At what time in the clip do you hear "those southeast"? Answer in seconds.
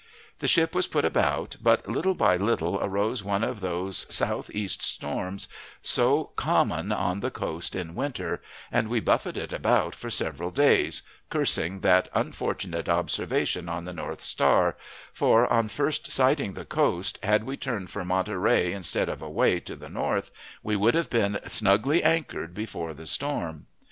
3.59-4.81